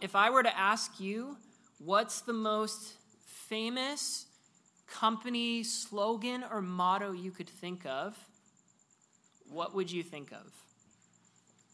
[0.00, 1.36] if I were to ask you,
[1.78, 4.26] what's the most famous
[4.86, 8.16] company slogan or motto you could think of,
[9.48, 10.52] what would you think of?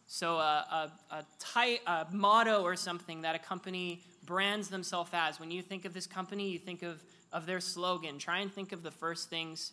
[0.08, 1.24] So, a, a,
[1.56, 5.40] a, a motto or something that a company brands themselves as.
[5.40, 7.02] When you think of this company, you think of,
[7.32, 8.18] of their slogan.
[8.18, 9.72] Try and think of the first things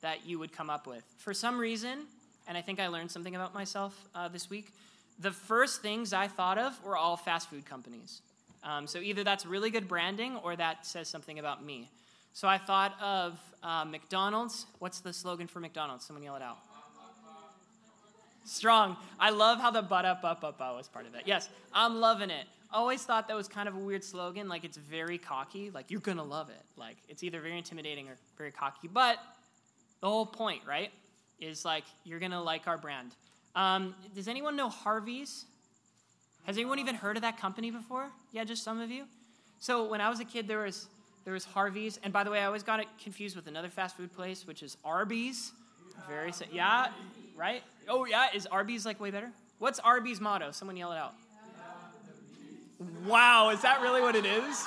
[0.00, 1.04] that you would come up with.
[1.18, 2.06] For some reason,
[2.46, 4.72] and I think I learned something about myself uh, this week,
[5.18, 8.22] the first things I thought of were all fast food companies.
[8.62, 11.90] Um, so either that's really good branding or that says something about me.
[12.32, 14.66] So I thought of uh, McDonald's.
[14.78, 16.04] What's the slogan for McDonald's?
[16.04, 16.58] Someone yell it out.
[18.44, 18.96] Strong.
[19.20, 21.22] I love how the but up up up was part of it.
[21.26, 22.46] Yes, I'm loving it.
[22.72, 24.48] Always thought that was kind of a weird slogan.
[24.48, 25.70] Like it's very cocky.
[25.70, 26.62] Like you're gonna love it.
[26.76, 28.88] Like it's either very intimidating or very cocky.
[28.88, 29.18] But
[30.00, 30.90] the whole point, right,
[31.40, 33.14] is like you're gonna like our brand.
[33.54, 35.44] Um, does anyone know Harvey's?
[36.44, 38.08] Has anyone even heard of that company before?
[38.32, 39.04] Yeah, just some of you.
[39.58, 40.86] So when I was a kid, there was
[41.24, 43.96] there was Harvey's, and by the way, I always got it confused with another fast
[43.96, 45.52] food place, which is Arby's.
[46.08, 46.86] Very yeah,
[47.36, 47.62] right?
[47.88, 49.30] Oh yeah, is Arby's like way better?
[49.58, 50.52] What's Arby's motto?
[50.52, 51.14] Someone yell it out.
[53.04, 54.66] Wow, is that really what it is?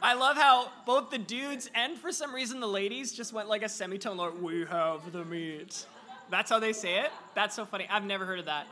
[0.00, 3.62] I love how both the dudes and for some reason the ladies just went like
[3.62, 4.30] a semitone lower.
[4.30, 5.86] We have the meat.
[6.30, 7.10] That's how they say it?
[7.34, 7.86] That's so funny.
[7.90, 8.66] I've never heard of that.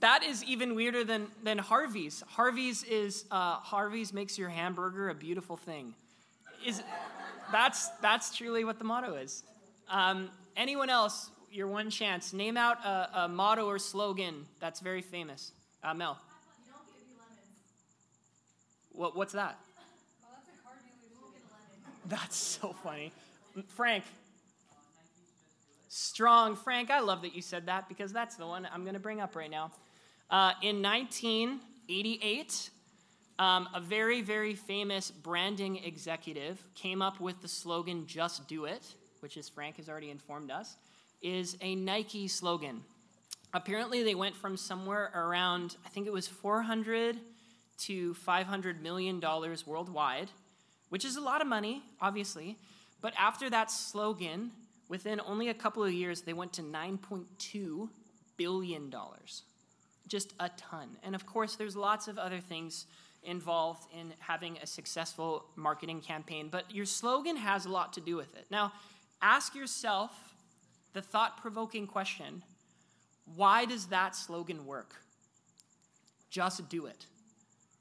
[0.00, 2.22] That is even weirder than, than Harvey's.
[2.28, 5.94] Harvey's is uh, Harvey's makes your hamburger a beautiful thing.
[6.66, 6.82] Is
[7.50, 9.44] that's that's truly what the motto is.
[9.88, 11.30] Um, anyone else?
[11.50, 12.32] Your one chance.
[12.32, 15.52] Name out a, a motto or slogan that's very famous.
[15.82, 16.18] Uh, Mel.
[18.92, 19.58] What, what's that?
[22.06, 23.12] That's so funny.
[23.68, 24.04] Frank.
[25.96, 26.56] Strong.
[26.56, 29.20] Frank, I love that you said that because that's the one I'm going to bring
[29.20, 29.70] up right now.
[30.28, 32.70] Uh, in 1988,
[33.38, 38.92] um, a very, very famous branding executive came up with the slogan, Just Do It,
[39.20, 40.74] which, as Frank has already informed us,
[41.22, 42.82] is a Nike slogan.
[43.52, 47.20] Apparently, they went from somewhere around, I think it was 400
[47.82, 50.32] to 500 million dollars worldwide,
[50.88, 52.58] which is a lot of money, obviously.
[53.00, 54.50] But after that slogan,
[54.94, 57.88] within only a couple of years, they went to 9.2
[58.36, 59.42] billion dollars
[60.06, 60.96] just a ton.
[61.02, 62.86] And of course, there's lots of other things
[63.24, 68.14] involved in having a successful marketing campaign, but your slogan has a lot to do
[68.14, 68.46] with it.
[68.48, 68.72] Now,
[69.20, 70.12] ask yourself
[70.92, 72.44] the thought provoking question
[73.34, 74.94] why does that slogan work?
[76.30, 77.06] Just do it.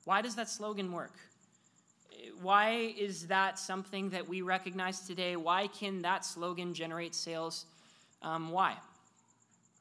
[0.06, 1.14] Why does that slogan work?
[2.42, 5.36] Why is that something that we recognize today?
[5.36, 7.66] Why can that slogan generate sales?
[8.22, 8.76] Um, why?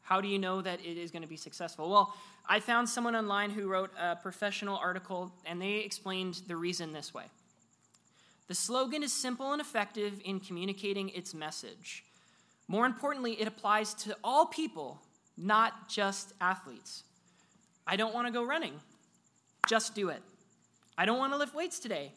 [0.02, 1.88] How do you know that it is going to be successful?
[1.88, 2.14] Well,
[2.48, 7.14] I found someone online who wrote a professional article, and they explained the reason this
[7.14, 7.24] way.
[8.48, 12.04] The slogan is simple and effective in communicating its message.
[12.66, 15.00] More importantly, it applies to all people,
[15.36, 17.04] not just athletes.
[17.86, 18.74] I don't want to go running.
[19.68, 20.22] Just do it.
[20.98, 22.12] I don't want to lift weights today.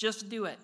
[0.00, 0.58] Just do it.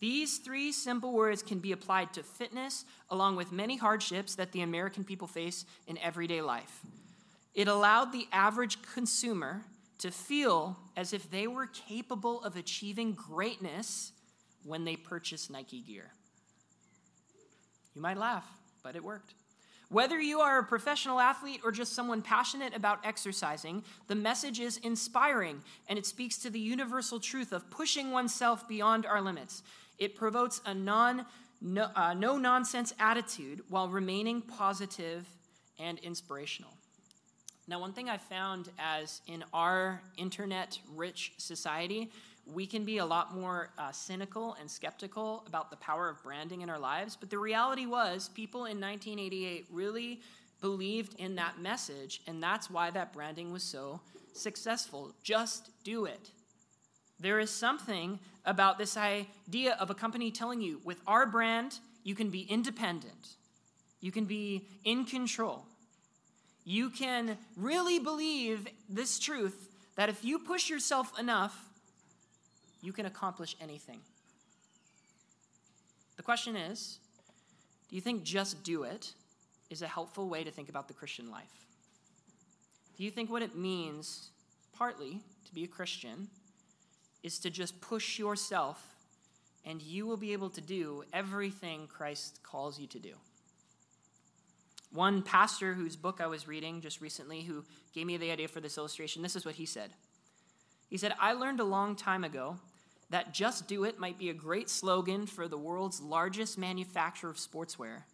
[0.00, 4.62] These three simple words can be applied to fitness, along with many hardships that the
[4.62, 6.80] American people face in everyday life.
[7.54, 9.62] It allowed the average consumer
[9.98, 14.10] to feel as if they were capable of achieving greatness
[14.64, 16.10] when they purchased Nike gear.
[17.94, 18.48] You might laugh,
[18.82, 19.34] but it worked.
[19.92, 24.78] Whether you are a professional athlete or just someone passionate about exercising, the message is
[24.78, 29.62] inspiring and it speaks to the universal truth of pushing oneself beyond our limits.
[29.98, 31.26] It promotes a non,
[31.60, 35.28] no, uh, no nonsense attitude while remaining positive
[35.78, 36.72] and inspirational.
[37.68, 42.10] Now, one thing I found as in our internet rich society,
[42.46, 46.62] we can be a lot more uh, cynical and skeptical about the power of branding
[46.62, 47.16] in our lives.
[47.16, 50.20] But the reality was, people in 1988 really
[50.60, 54.00] believed in that message, and that's why that branding was so
[54.32, 55.12] successful.
[55.22, 56.30] Just do it.
[57.20, 62.14] There is something about this idea of a company telling you, with our brand, you
[62.14, 63.36] can be independent,
[64.00, 65.66] you can be in control
[66.64, 71.68] you can really believe this truth that if you push yourself enough,
[72.82, 74.00] you can accomplish anything.
[76.16, 76.98] The question is
[77.88, 79.12] do you think just do it
[79.70, 81.66] is a helpful way to think about the Christian life?
[82.96, 84.30] Do you think what it means,
[84.76, 86.28] partly, to be a Christian
[87.22, 88.94] is to just push yourself
[89.64, 93.12] and you will be able to do everything Christ calls you to do?
[94.92, 97.64] One pastor whose book I was reading just recently, who
[97.94, 99.90] gave me the idea for this illustration, this is what he said
[100.90, 102.58] He said, I learned a long time ago
[103.12, 107.36] that just do it might be a great slogan for the world's largest manufacturer of
[107.36, 108.04] sportswear,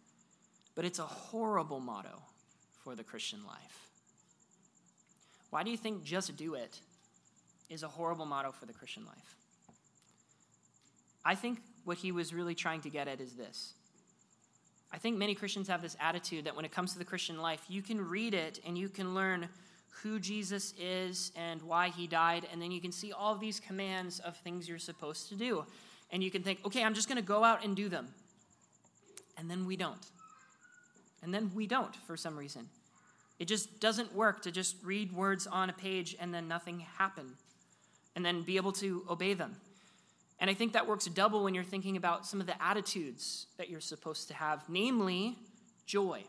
[0.75, 2.21] but it's a horrible motto
[2.83, 3.87] for the Christian life.
[5.51, 6.81] Why do you think just do it
[7.69, 9.35] is a horrible motto for the Christian life?
[11.23, 13.75] I think what he was really trying to get at is this.
[14.91, 17.63] I think many Christians have this attitude that when it comes to the Christian life,
[17.69, 19.47] you can read it and you can learn
[20.03, 24.19] who Jesus is and why he died, and then you can see all these commands
[24.19, 25.65] of things you're supposed to do.
[26.11, 28.07] And you can think, okay, I'm just going to go out and do them.
[29.37, 30.05] And then we don't.
[31.21, 32.69] And then we don't for some reason.
[33.39, 37.35] It just doesn't work to just read words on a page and then nothing happen,
[38.15, 39.55] and then be able to obey them.
[40.39, 43.69] And I think that works double when you're thinking about some of the attitudes that
[43.69, 45.37] you're supposed to have, namely
[45.85, 46.23] joy.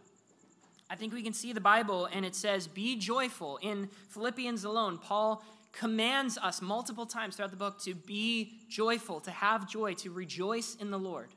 [0.90, 3.58] I think we can see the Bible and it says, Be joyful.
[3.62, 5.42] In Philippians alone, Paul
[5.72, 10.74] commands us multiple times throughout the book to be joyful, to have joy, to rejoice
[10.74, 11.28] in the Lord.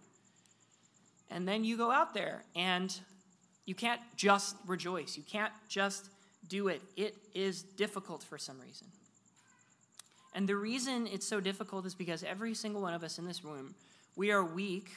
[1.29, 2.95] And then you go out there and
[3.65, 5.15] you can't just rejoice.
[5.15, 6.09] You can't just
[6.47, 6.81] do it.
[6.97, 8.87] It is difficult for some reason.
[10.33, 13.43] And the reason it's so difficult is because every single one of us in this
[13.43, 13.75] room,
[14.15, 14.89] we are weak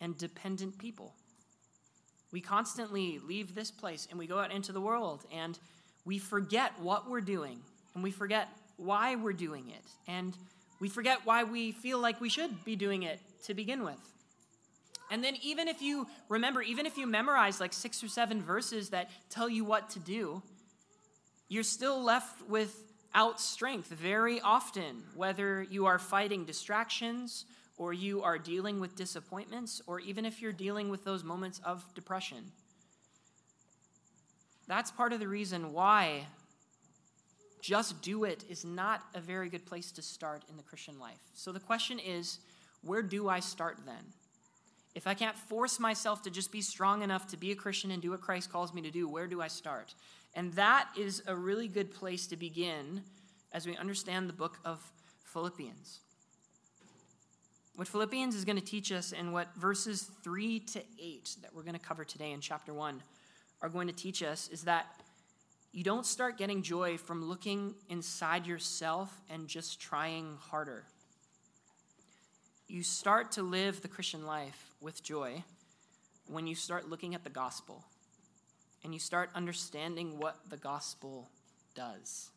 [0.00, 1.14] and dependent people.
[2.32, 5.58] We constantly leave this place and we go out into the world and
[6.04, 7.58] we forget what we're doing
[7.94, 10.36] and we forget why we're doing it and
[10.80, 13.98] we forget why we feel like we should be doing it to begin with.
[15.10, 18.90] And then, even if you remember, even if you memorize like six or seven verses
[18.90, 20.40] that tell you what to do,
[21.48, 27.44] you're still left without strength very often, whether you are fighting distractions
[27.80, 31.82] or you are dealing with disappointments, or even if you're dealing with those moments of
[31.94, 32.52] depression.
[34.68, 36.26] That's part of the reason why
[37.62, 41.22] just do it is not a very good place to start in the Christian life.
[41.32, 42.40] So the question is
[42.82, 44.12] where do I start then?
[44.94, 48.02] If I can't force myself to just be strong enough to be a Christian and
[48.02, 49.94] do what Christ calls me to do, where do I start?
[50.34, 53.04] And that is a really good place to begin
[53.52, 54.82] as we understand the book of
[55.24, 56.00] Philippians.
[57.80, 61.62] What Philippians is going to teach us and what verses 3 to 8 that we're
[61.62, 63.02] going to cover today in chapter 1
[63.62, 65.00] are going to teach us is that
[65.72, 70.84] you don't start getting joy from looking inside yourself and just trying harder.
[72.68, 75.42] You start to live the Christian life with joy
[76.26, 77.82] when you start looking at the gospel
[78.84, 81.30] and you start understanding what the gospel
[81.74, 82.28] does.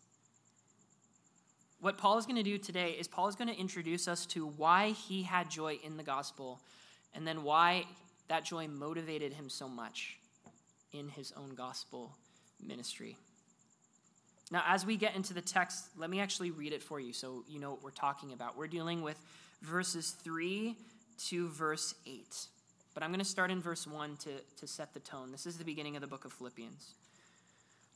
[1.84, 4.48] What Paul is going to do today is Paul is going to introduce us to
[4.48, 6.62] why he had joy in the gospel
[7.14, 7.84] and then why
[8.30, 10.18] that joy motivated him so much
[10.94, 12.16] in his own gospel
[12.66, 13.18] ministry.
[14.50, 17.44] Now, as we get into the text, let me actually read it for you so
[17.50, 18.58] you know what we're talking about.
[18.58, 19.20] We're dealing with
[19.62, 20.78] verses 3
[21.28, 22.48] to verse 8.
[22.94, 24.30] But I'm going to start in verse 1 to,
[24.62, 25.34] to set the tone.
[25.34, 26.94] This is the beginning of the book of Philippians.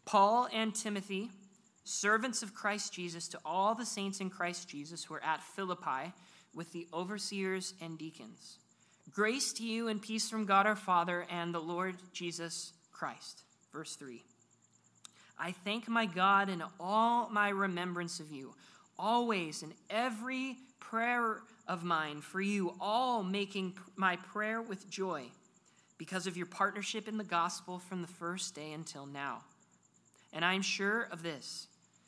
[0.03, 1.29] Paul and Timothy
[1.87, 6.13] servants of Christ Jesus, to all the saints in Christ Jesus who are at Philippi
[6.53, 8.57] with the overseers and deacons.
[9.11, 13.43] Grace to you and peace from God our Father and the Lord Jesus Christ.
[13.71, 14.21] Verse 3.
[15.39, 18.53] I thank my God in all my remembrance of you,
[18.97, 25.23] always in every prayer of mine for you, all making my prayer with joy
[25.97, 29.43] because of your partnership in the gospel from the first day until now.
[30.33, 31.67] And I am sure of this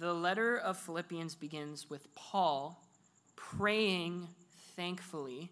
[0.00, 2.82] The letter of Philippians begins with Paul
[3.36, 4.28] praying
[4.74, 5.50] thankfully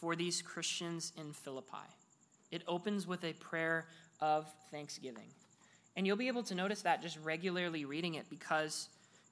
[0.00, 1.86] for these Christians in Philippi.
[2.50, 3.86] It opens with a prayer
[4.20, 5.28] of thanksgiving.
[5.94, 8.88] And you'll be able to notice that just regularly reading it because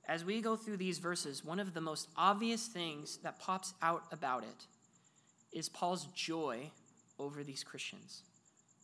[0.06, 4.04] as we go through these verses, one of the most obvious things that pops out
[4.12, 4.66] about it
[5.50, 6.70] is Paul's joy
[7.18, 8.22] over these Christians.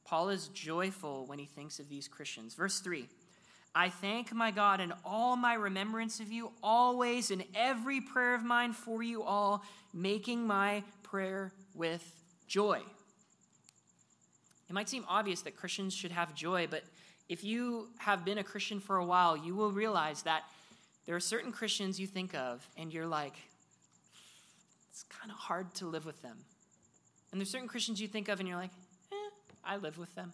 [0.05, 2.55] Paul is joyful when he thinks of these Christians.
[2.55, 3.07] Verse 3
[3.75, 8.45] I thank my God in all my remembrance of you, always in every prayer of
[8.45, 12.05] mine for you all, making my prayer with
[12.47, 12.81] joy.
[14.69, 16.85] It might seem obvious that Christians should have joy, but
[17.29, 20.45] if you have been a Christian for a while, you will realize that
[21.07, 23.35] There are certain Christians you think of, and you're like,
[24.91, 26.39] it's kind of hard to live with them.
[27.31, 28.71] And there's certain Christians you think of, and you're like,
[29.13, 29.31] eh,
[29.65, 30.33] I live with them.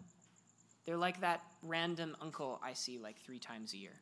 [0.90, 3.94] They're like that random uncle I see like three times a year.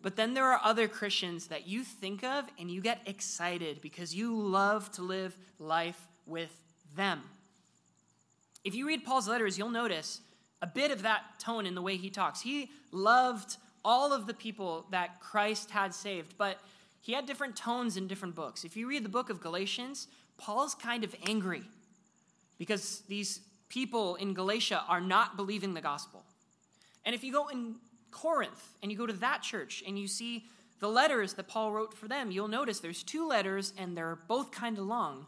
[0.00, 4.14] But then there are other Christians that you think of and you get excited because
[4.14, 6.58] you love to live life with
[6.96, 7.20] them.
[8.64, 10.22] If you read Paul's letters, you'll notice
[10.62, 12.40] a bit of that tone in the way he talks.
[12.40, 16.60] He loved all of the people that Christ had saved, but
[17.02, 18.64] he had different tones in different books.
[18.64, 20.08] If you read the book of Galatians,
[20.38, 21.64] Paul's kind of angry
[22.56, 26.24] because these people in Galatia are not believing the gospel.
[27.04, 27.76] And if you go in
[28.10, 30.44] Corinth and you go to that church and you see
[30.80, 34.50] the letters that Paul wrote for them, you'll notice there's two letters and they're both
[34.50, 35.26] kind of long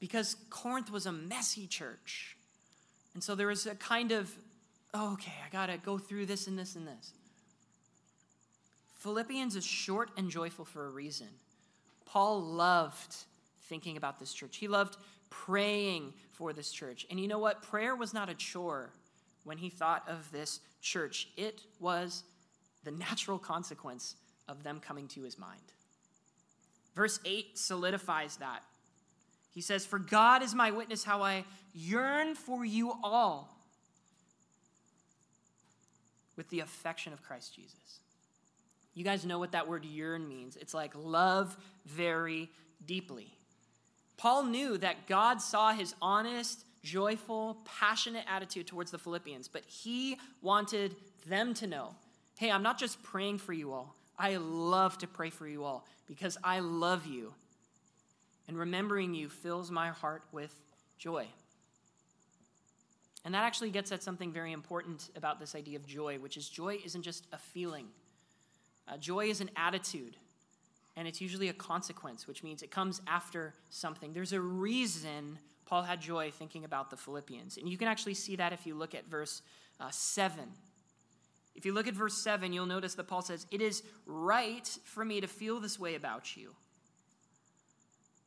[0.00, 2.36] because Corinth was a messy church.
[3.14, 4.32] And so there was a kind of,
[4.94, 7.12] oh, okay, I got to go through this and this and this.
[8.98, 11.28] Philippians is short and joyful for a reason.
[12.04, 13.16] Paul loved
[13.62, 14.96] thinking about this church, he loved
[15.30, 17.06] praying for this church.
[17.10, 17.62] And you know what?
[17.62, 18.90] Prayer was not a chore
[19.44, 22.22] when he thought of this church, it was
[22.84, 24.14] the natural consequence
[24.46, 25.72] of them coming to his mind.
[26.94, 28.62] Verse 8 solidifies that.
[29.50, 33.56] He says, For God is my witness how I yearn for you all
[36.36, 38.00] with the affection of Christ Jesus.
[38.94, 40.56] You guys know what that word yearn means.
[40.56, 41.56] It's like love
[41.86, 42.50] very
[42.84, 43.37] deeply.
[44.18, 50.18] Paul knew that God saw his honest, joyful, passionate attitude towards the Philippians, but he
[50.42, 50.96] wanted
[51.26, 51.94] them to know
[52.36, 53.96] hey, I'm not just praying for you all.
[54.16, 57.34] I love to pray for you all because I love you.
[58.46, 60.54] And remembering you fills my heart with
[60.98, 61.26] joy.
[63.24, 66.48] And that actually gets at something very important about this idea of joy, which is
[66.48, 67.86] joy isn't just a feeling,
[68.86, 70.16] uh, joy is an attitude
[70.98, 74.12] and it's usually a consequence, which means it comes after something.
[74.12, 77.56] There's a reason Paul had joy thinking about the Philippians.
[77.56, 79.42] And you can actually see that if you look at verse
[79.78, 80.40] uh, 7.
[81.54, 85.04] If you look at verse 7, you'll notice that Paul says, It is right for
[85.04, 86.52] me to feel this way about you.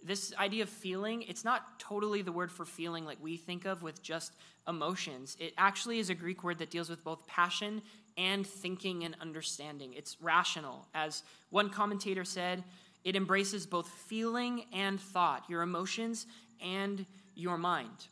[0.02, 3.84] This idea of feeling, it's not totally the word for feeling like we think of
[3.84, 4.32] with just
[4.66, 5.36] emotions.
[5.42, 7.82] It actually is a Greek word that deals with both passion
[8.18, 9.94] and thinking and understanding.
[9.94, 10.88] It's rational.
[10.94, 12.64] As one commentator said,
[13.04, 16.28] it embraces both feeling and thought, your emotions
[16.64, 18.08] and your mind.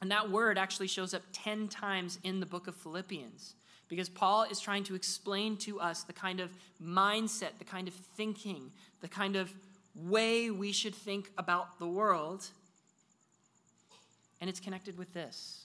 [0.00, 3.54] And that word actually shows up 10 times in the book of Philippians
[3.88, 6.50] because Paul is trying to explain to us the kind of
[6.82, 8.70] mindset, the kind of thinking,
[9.00, 9.52] the kind of
[9.94, 12.46] way we should think about the world.
[14.40, 15.64] And it's connected with this.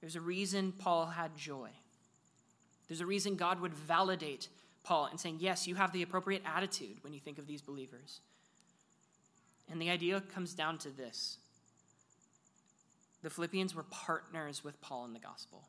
[0.00, 1.70] There's a reason Paul had joy.
[2.88, 4.48] There's a reason God would validate
[4.82, 8.20] Paul and saying, Yes, you have the appropriate attitude when you think of these believers.
[9.70, 11.38] And the idea comes down to this
[13.22, 15.66] the Philippians were partners with Paul in the gospel.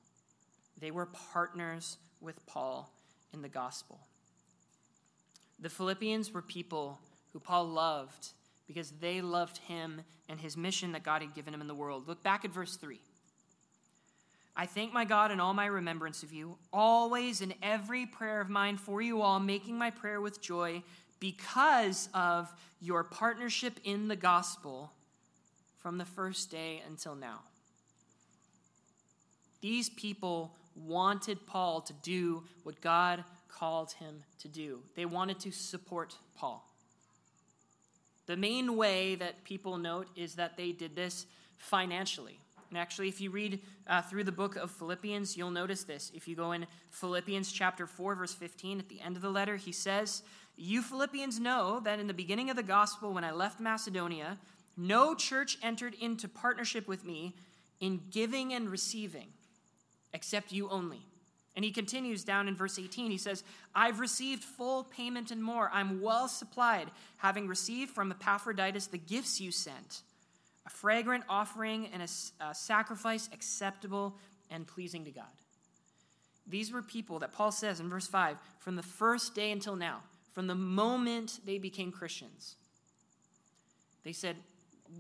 [0.78, 2.92] They were partners with Paul
[3.34, 4.02] in the gospel.
[5.60, 7.00] The Philippians were people
[7.32, 8.34] who Paul loved
[8.68, 12.10] because they loved him and his mission that God had given him in the world.
[12.10, 13.00] Look back at verse 3.
[14.58, 18.50] I thank my God in all my remembrance of you, always in every prayer of
[18.50, 20.82] mine for you all, making my prayer with joy
[21.20, 24.94] because of your partnership in the gospel
[25.78, 27.40] from the first day until now.
[29.62, 35.52] These people wanted Paul to do what God called him to do, they wanted to
[35.52, 36.70] support Paul.
[38.26, 41.26] The main way that people note is that they did this
[41.58, 42.40] financially.
[42.70, 46.12] And actually, if you read uh, through the book of Philippians, you'll notice this.
[46.14, 49.56] If you go in Philippians chapter 4, verse 15, at the end of the letter,
[49.56, 50.24] he says,
[50.58, 54.38] You Philippians know that in the beginning of the gospel, when I left Macedonia,
[54.76, 57.36] no church entered into partnership with me
[57.80, 59.28] in giving and receiving,
[60.14, 61.06] except you only.
[61.56, 63.12] And he continues down in verse 18.
[63.12, 63.44] He says,
[63.74, 65.70] I've received full payment and more.
[65.72, 70.02] I'm well supplied, having received from Epaphroditus the gifts you sent
[70.66, 74.16] a fragrant offering and a, a sacrifice acceptable
[74.50, 75.26] and pleasing to God.
[76.48, 80.02] These were people that Paul says in verse 5 from the first day until now,
[80.34, 82.56] from the moment they became Christians,
[84.04, 84.36] they said,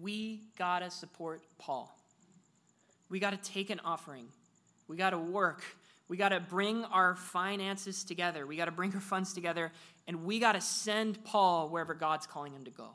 [0.01, 1.95] We got to support Paul.
[3.10, 4.25] We got to take an offering.
[4.88, 5.63] We got to work.
[6.07, 8.45] We got to bring our finances together.
[8.45, 9.72] We got to bring our funds together.
[10.07, 12.89] And we got to send Paul wherever God's calling him to go.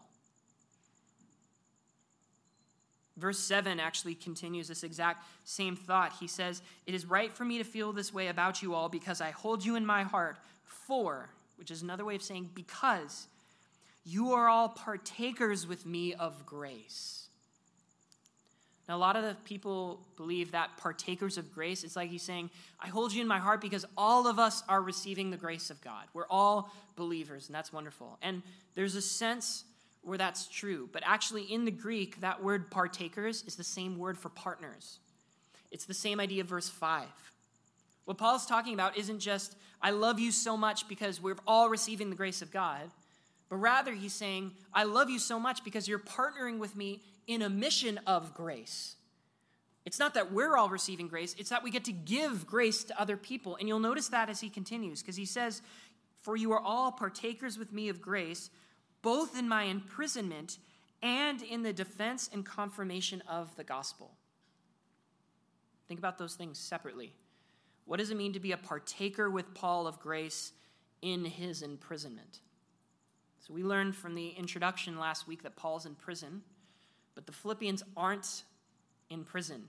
[3.20, 6.14] Verse 7 actually continues this exact same thought.
[6.18, 9.20] He says, It is right for me to feel this way about you all because
[9.20, 10.38] I hold you in my heart.
[10.64, 13.28] For, which is another way of saying because
[14.04, 17.28] you are all partakers with me of grace.
[18.88, 22.50] Now, a lot of the people believe that partakers of grace, it's like he's saying,
[22.80, 25.80] I hold you in my heart because all of us are receiving the grace of
[25.80, 26.06] God.
[26.12, 28.18] We're all believers, and that's wonderful.
[28.20, 28.42] And
[28.74, 29.62] there's a sense
[30.02, 30.88] where that's true.
[30.92, 34.98] But actually, in the Greek, that word partakers is the same word for partners.
[35.70, 37.06] It's the same idea verse 5.
[38.04, 42.10] What Paul's talking about isn't just, I love you so much because we're all receiving
[42.10, 42.90] the grace of God,
[43.48, 47.42] but rather he's saying, I love you so much because you're partnering with me in
[47.42, 48.96] a mission of grace.
[49.86, 53.00] It's not that we're all receiving grace, it's that we get to give grace to
[53.00, 53.56] other people.
[53.56, 55.62] And you'll notice that as he continues, because he says,
[56.20, 58.50] For you are all partakers with me of grace,
[59.02, 60.58] both in my imprisonment
[61.02, 64.12] and in the defense and confirmation of the gospel.
[65.88, 67.12] Think about those things separately.
[67.86, 70.52] What does it mean to be a partaker with Paul of grace
[71.02, 72.40] in his imprisonment?
[73.40, 76.42] So we learned from the introduction last week that Paul's in prison.
[77.14, 78.44] But the Philippians aren't
[79.08, 79.64] in prison.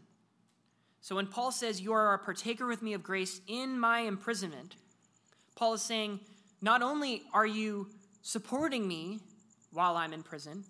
[1.02, 4.76] So when Paul says, You are a partaker with me of grace in my imprisonment,
[5.56, 6.20] Paul is saying,
[6.62, 7.88] Not only are you
[8.22, 9.20] supporting me
[9.72, 10.64] while I'm in prison,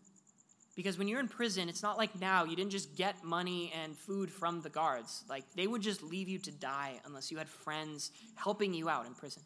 [0.76, 3.98] because when you're in prison, it's not like now, you didn't just get money and
[3.98, 5.24] food from the guards.
[5.30, 9.06] Like, they would just leave you to die unless you had friends helping you out
[9.06, 9.44] in prison.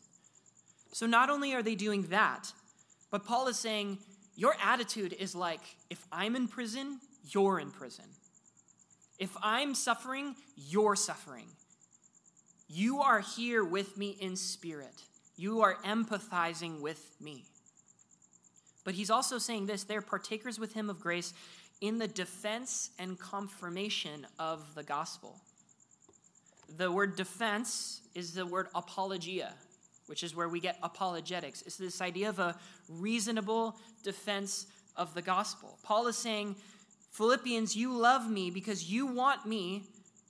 [0.93, 2.53] So, not only are they doing that,
[3.11, 3.97] but Paul is saying,
[4.35, 8.05] Your attitude is like, if I'm in prison, you're in prison.
[9.17, 11.47] If I'm suffering, you're suffering.
[12.67, 15.03] You are here with me in spirit.
[15.37, 17.45] You are empathizing with me.
[18.85, 21.33] But he's also saying this they're partakers with him of grace
[21.81, 25.41] in the defense and confirmation of the gospel.
[26.77, 29.53] The word defense is the word apologia,
[30.05, 31.63] which is where we get apologetics.
[31.63, 35.77] It's this idea of a reasonable defense of the gospel.
[35.83, 36.55] Paul is saying
[37.11, 39.83] Philippians, you love me because you want me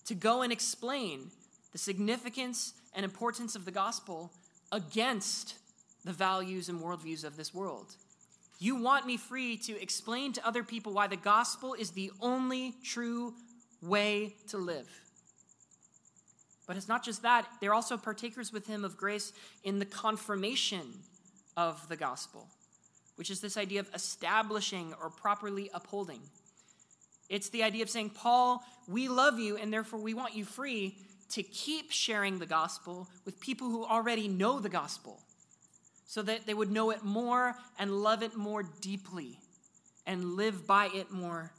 [0.06, 1.32] to go and explain
[1.72, 4.32] the significance and importance of the gospel
[4.72, 5.56] against
[6.04, 7.96] the values and worldviews of this world.
[8.60, 12.74] You want me free to explain to other people why the gospel is the only
[12.84, 13.34] true
[13.82, 14.88] way to live.
[16.68, 20.82] But it's not just that, they're also partakers with him of grace in the confirmation
[21.56, 22.48] of the gospel,
[23.16, 26.22] which is this idea of establishing or properly upholding.
[27.30, 30.96] It's the idea of saying, Paul, we love you, and therefore we want you free
[31.30, 35.22] to keep sharing the gospel with people who already know the gospel
[36.06, 39.40] so that they would know it more and love it more deeply
[40.06, 41.52] and live by it more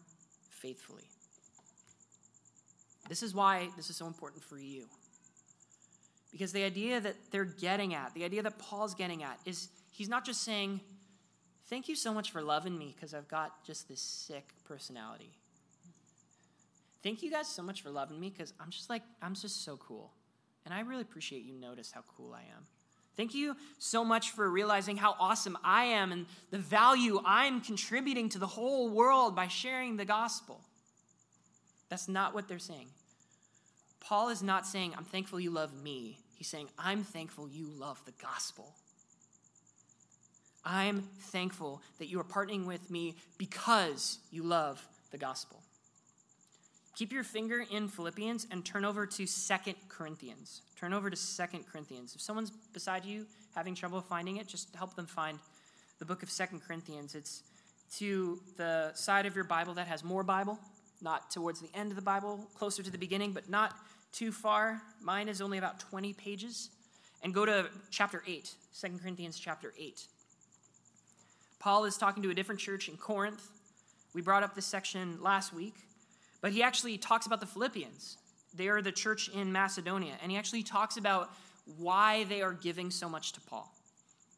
[0.50, 1.02] faithfully.
[3.08, 4.86] This is why this is so important for you.
[6.32, 10.08] Because the idea that they're getting at, the idea that Paul's getting at, is he's
[10.08, 10.80] not just saying,
[11.68, 15.32] Thank you so much for loving me because I've got just this sick personality.
[17.02, 19.76] Thank you guys so much for loving me because I'm just like, I'm just so
[19.76, 20.12] cool.
[20.64, 22.66] And I really appreciate you notice how cool I am.
[23.16, 28.28] Thank you so much for realizing how awesome I am and the value I'm contributing
[28.30, 30.60] to the whole world by sharing the gospel.
[31.88, 32.88] That's not what they're saying.
[34.00, 36.18] Paul is not saying, I'm thankful you love me.
[36.34, 38.74] He's saying, I'm thankful you love the gospel.
[40.64, 45.62] I'm thankful that you are partnering with me because you love the gospel.
[46.96, 50.62] Keep your finger in Philippians and turn over to Second Corinthians.
[50.76, 52.14] Turn over to Second Corinthians.
[52.14, 55.38] If someone's beside you having trouble finding it, just help them find
[55.98, 57.14] the book of Second Corinthians.
[57.14, 57.42] It's
[57.98, 60.58] to the side of your Bible that has more Bible,
[61.02, 63.74] not towards the end of the Bible, closer to the beginning, but not
[64.12, 64.80] too far.
[65.02, 66.70] Mine is only about 20 pages.
[67.22, 70.06] And go to chapter 8, 2 Corinthians chapter 8.
[71.58, 73.46] Paul is talking to a different church in Corinth.
[74.14, 75.74] We brought up this section last week.
[76.46, 78.18] But he actually talks about the Philippians.
[78.54, 80.12] They are the church in Macedonia.
[80.22, 81.32] And he actually talks about
[81.76, 83.74] why they are giving so much to Paul.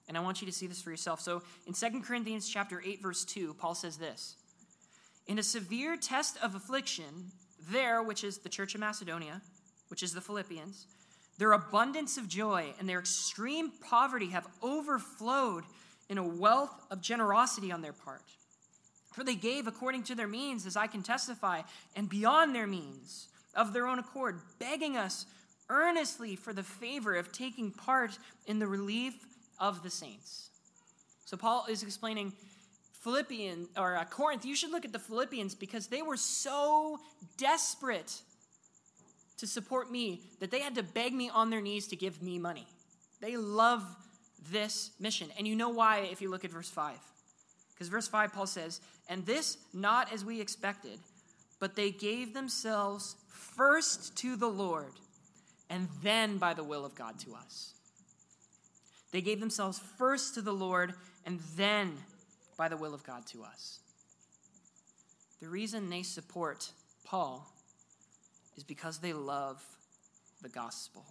[0.09, 1.21] And I want you to see this for yourself.
[1.21, 4.37] So in 2 Corinthians chapter 8 verse 2, Paul says this.
[5.27, 7.31] In a severe test of affliction,
[7.71, 9.43] there, which is the church of Macedonia,
[9.89, 10.87] which is the Philippians,
[11.37, 15.65] their abundance of joy and their extreme poverty have overflowed
[16.09, 18.23] in a wealth of generosity on their part.
[19.19, 21.63] For they gave according to their means, as I can testify,
[21.97, 25.27] and beyond their means, of their own accord, begging us
[25.69, 29.15] earnestly for the favor of taking part in the relief
[29.59, 30.51] of the saints.
[31.25, 32.33] So Paul is explaining
[33.01, 34.45] Philippians or uh, Corinth.
[34.45, 37.01] You should look at the Philippians because they were so
[37.37, 38.21] desperate
[39.39, 42.39] to support me that they had to beg me on their knees to give me
[42.39, 42.69] money.
[43.21, 43.83] They love
[44.53, 45.31] this mission.
[45.37, 46.95] And you know why if you look at verse 5.
[47.79, 50.99] Because verse 5, Paul says, And this not as we expected,
[51.61, 54.95] but they gave themselves first to the Lord,
[55.71, 57.75] and then by the will of God to us.
[59.13, 60.93] They gave themselves first to the Lord,
[61.25, 61.93] and then
[62.57, 63.79] by the will of God to us.
[65.41, 66.73] The reason they support
[67.05, 67.49] Paul
[68.57, 69.65] is because they love
[70.43, 71.05] the gospel.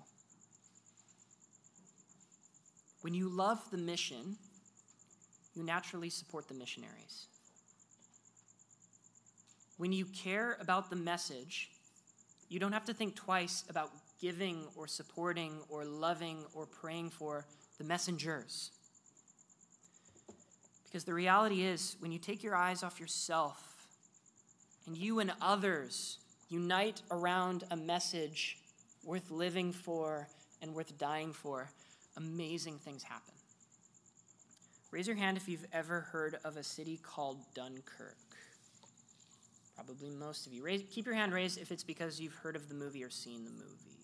[3.00, 4.36] When you love the mission,
[5.58, 7.28] you naturally support the missionaries.
[9.78, 11.72] When you care about the message,
[12.48, 13.92] you don't have to think twice about
[14.22, 17.46] giving or supporting or loving or praying for
[17.78, 18.72] the messengers.
[20.86, 23.88] Because the reality is, when you take your eyes off yourself
[24.86, 28.58] and you and others unite around a message
[29.04, 30.28] worth living for
[30.62, 31.70] and worth dying for,
[32.16, 33.37] amazing things happen.
[34.90, 38.16] Raise your hand if you've ever heard of a city called Dunkirk.
[39.76, 40.64] Probably most of you.
[40.64, 43.44] Raise, keep your hand raised if it's because you've heard of the movie or seen
[43.44, 44.00] the movie.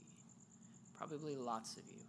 [0.98, 2.02] Probably lots of you.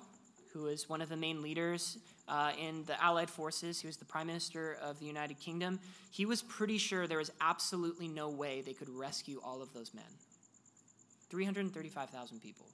[0.51, 4.05] who was one of the main leaders uh, in the Allied forces, he was the
[4.05, 5.79] Prime Minister of the United Kingdom,
[6.11, 9.93] he was pretty sure there was absolutely no way they could rescue all of those
[9.93, 10.03] men
[11.35, 12.65] 335,000 people.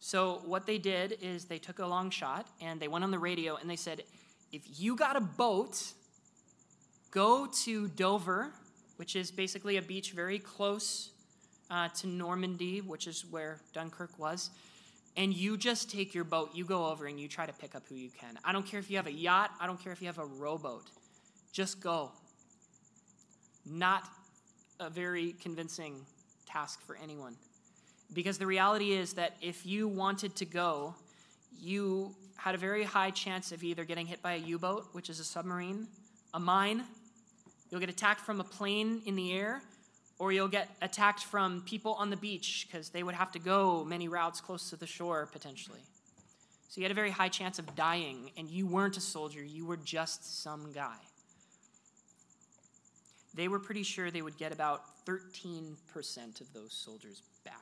[0.00, 3.18] So, what they did is they took a long shot and they went on the
[3.18, 4.02] radio and they said,
[4.52, 5.94] if you got a boat,
[7.10, 8.50] go to Dover,
[8.96, 11.12] which is basically a beach very close
[11.70, 14.50] uh, to Normandy, which is where Dunkirk was,
[15.16, 17.82] and you just take your boat, you go over and you try to pick up
[17.88, 18.38] who you can.
[18.44, 20.26] I don't care if you have a yacht, I don't care if you have a
[20.26, 20.90] rowboat.
[21.50, 22.12] Just go.
[23.64, 24.02] Not
[24.78, 26.04] a very convincing
[26.48, 27.36] task for anyone.
[28.12, 30.94] Because the reality is that if you wanted to go,
[31.60, 35.10] you had a very high chance of either getting hit by a U boat, which
[35.10, 35.88] is a submarine,
[36.32, 36.84] a mine,
[37.70, 39.62] you'll get attacked from a plane in the air,
[40.18, 43.84] or you'll get attacked from people on the beach because they would have to go
[43.84, 45.80] many routes close to the shore potentially.
[46.68, 49.66] So you had a very high chance of dying, and you weren't a soldier, you
[49.66, 50.98] were just some guy.
[53.38, 57.54] They were pretty sure they would get about 13% of those soldiers back.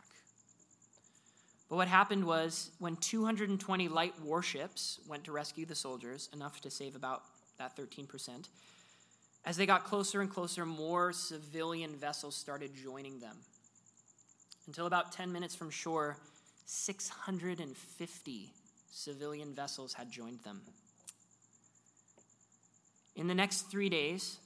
[1.69, 6.71] But what happened was when 220 light warships went to rescue the soldiers, enough to
[6.71, 7.25] save about
[7.59, 8.49] that 13%,
[9.45, 13.37] as they got closer and closer, more civilian vessels started joining them.
[14.67, 16.17] Until about 10 minutes from shore,
[16.65, 18.53] 650
[18.91, 20.62] civilian vessels had joined them.
[23.15, 24.39] In the next three days,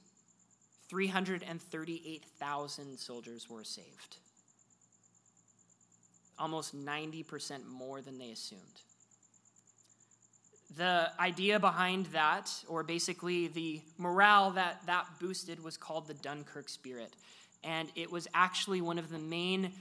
[0.90, 4.18] 338,000 soldiers were saved.
[6.38, 8.82] Almost 90% more than they assumed
[10.76, 16.68] the idea behind that, or basically the morale that that boosted, was called the Dunkirk
[16.68, 17.14] spirit.
[17.64, 19.72] And it was actually one of the main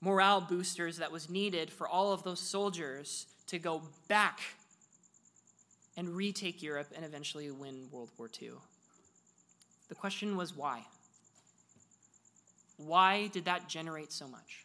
[0.00, 4.40] morale boosters that was needed for all of those soldiers to go back
[5.96, 8.50] and retake Europe and eventually win World War II.
[9.88, 10.82] The question was why?
[12.76, 14.64] Why did that generate so much?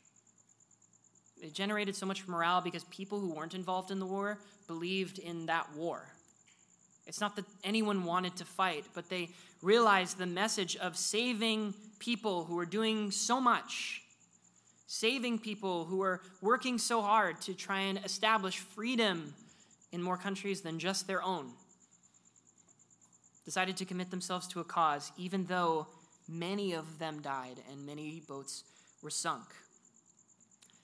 [1.41, 5.47] It generated so much morale because people who weren't involved in the war believed in
[5.47, 6.05] that war.
[7.07, 9.29] It's not that anyone wanted to fight, but they
[9.62, 14.03] realized the message of saving people who were doing so much,
[14.88, 19.34] saving people who were working so hard to try and establish freedom
[19.91, 21.51] in more countries than just their own.
[23.52, 25.86] Decided to commit themselves to a cause, even though
[26.26, 28.64] many of them died and many boats
[29.04, 29.44] were sunk.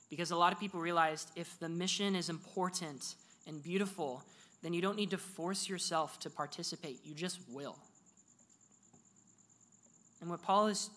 [0.10, 3.16] Because a lot of people realized if the mission is important
[3.48, 4.22] and beautiful,
[4.64, 7.00] then you don't need to force yourself to participate.
[7.06, 7.78] You just will.
[10.20, 10.90] And what Paul is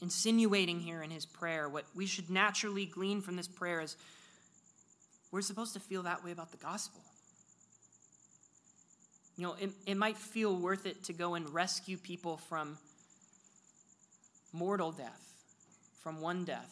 [0.00, 3.98] insinuating here in his prayer, what we should naturally glean from this prayer is
[5.30, 7.02] we're supposed to feel that way about the gospel.
[9.36, 12.78] You know, it, it might feel worth it to go and rescue people from
[14.52, 15.32] mortal death,
[16.02, 16.70] from one death.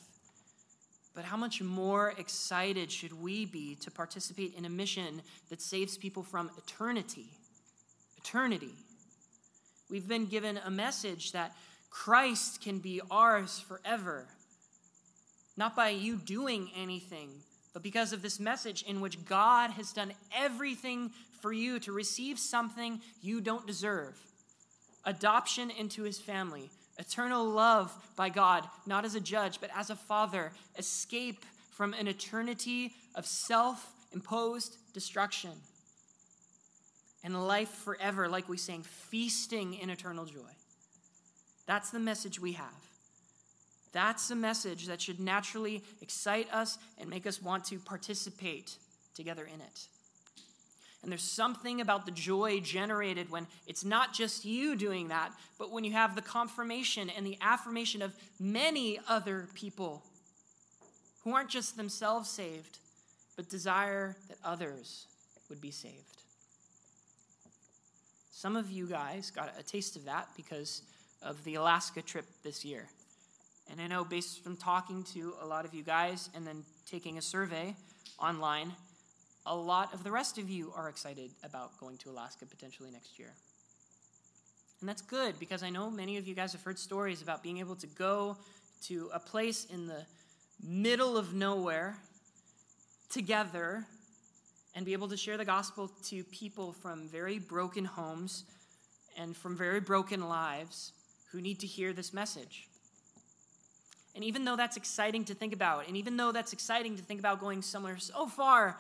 [1.15, 5.99] But how much more excited should we be to participate in a mission that saves
[5.99, 7.27] people from eternity?
[8.17, 8.75] Eternity.
[9.91, 11.55] We've been given a message that
[11.91, 14.27] Christ can be ours forever.
[15.57, 17.29] Not by you doing anything,
[17.73, 22.39] but because of this message in which God has done everything for you to receive
[22.39, 24.19] something you don't deserve
[25.05, 29.97] adoption into his family, eternal love by God, not as a judge, but as a
[29.97, 35.53] father, escape from an eternity of self imposed destruction,
[37.25, 40.41] and life forever, like we sang, feasting in eternal joy.
[41.67, 42.92] That's the message we have.
[43.93, 48.77] That's the message that should naturally excite us and make us want to participate
[49.15, 49.87] together in it.
[51.03, 55.73] And there's something about the joy generated when it's not just you doing that, but
[55.73, 60.05] when you have the confirmation and the affirmation of many other people
[61.25, 62.79] who aren't just themselves saved,
[63.37, 65.07] but desire that others
[65.49, 66.23] would be saved.
[68.31, 70.83] Some of you guys got a taste of that because
[71.21, 72.89] of the Alaska trip this year.
[73.71, 77.19] And I know, based from talking to a lot of you guys and then taking
[77.19, 77.75] a survey
[78.19, 78.73] online,
[79.47, 83.19] a lot of the rest of you are excited about going to Alaska potentially next
[83.19, 83.35] year.
[84.81, 87.59] And that's good because I know many of you guys have heard stories about being
[87.59, 88.37] able to go
[88.89, 90.05] to a place in the
[90.63, 91.97] middle of nowhere
[93.09, 93.87] together
[94.75, 98.45] and be able to share the gospel to people from very broken homes
[99.17, 100.93] and from very broken lives
[101.31, 102.69] who need to hear this message.
[104.15, 107.21] And even though that's exciting to think about, and even though that's exciting to think
[107.21, 108.79] about going somewhere so far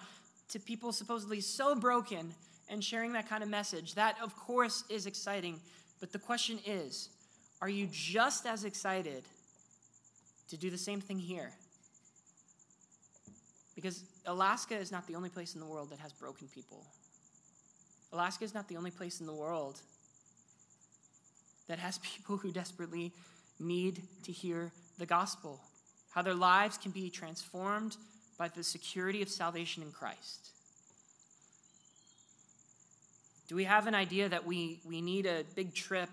[0.50, 2.34] to people supposedly so broken
[2.68, 5.58] and sharing that kind of message, that of course is exciting.
[6.00, 7.08] But the question is
[7.62, 9.22] are you just as excited
[10.48, 11.52] to do the same thing here?
[13.74, 16.84] Because Alaska is not the only place in the world that has broken people.
[18.12, 19.80] Alaska is not the only place in the world
[21.68, 23.12] that has people who desperately
[23.58, 25.60] need to hear the gospel,
[26.10, 27.96] how their lives can be transformed
[28.38, 30.50] by the security of salvation in Christ.
[33.48, 36.08] Do we have an idea that we, we need a big trip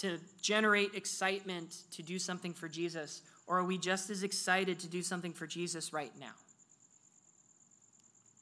[0.00, 3.22] to generate excitement to do something for Jesus?
[3.46, 6.36] Or are we just as excited to do something for Jesus right now?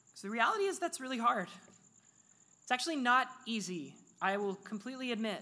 [0.09, 1.47] Because the reality is that's really hard.
[2.63, 5.41] It's actually not easy, I will completely admit,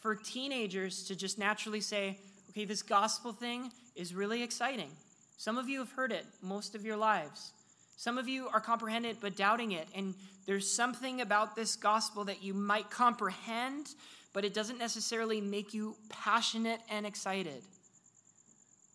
[0.00, 2.18] for teenagers to just naturally say,
[2.52, 4.90] okay, this gospel thing is really exciting.
[5.38, 7.52] Some of you have heard it most of your lives.
[7.96, 9.88] Some of you are comprehending it but doubting it.
[9.94, 13.94] And there's something about this gospel that you might comprehend,
[14.34, 17.62] but it doesn't necessarily make you passionate and excited.